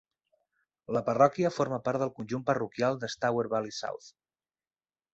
La 0.97 1.03
parròquia 1.09 1.51
forma 1.59 1.79
part 1.89 2.03
del 2.05 2.13
conjunt 2.21 2.49
parroquial 2.49 3.01
de 3.05 3.13
Stour 3.19 3.49
Valley 3.55 3.81
South. 3.85 4.13